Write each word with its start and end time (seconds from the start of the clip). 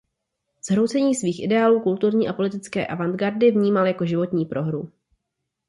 Zhroucení 0.67 1.15
svých 1.15 1.43
ideálů 1.43 1.79
kulturní 1.81 2.27
a 2.27 2.33
politické 2.33 2.87
avantgardy 2.87 3.51
vnímal 3.51 3.87
jako 3.87 4.05
životní 4.05 4.45
prohru. 4.45 4.91